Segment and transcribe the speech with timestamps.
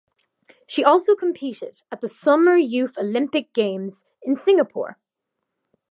[0.65, 4.97] She also competed in the Summer Youth Olympic Games in Singapore.